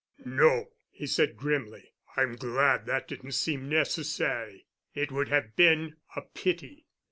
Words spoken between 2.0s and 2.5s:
"I'm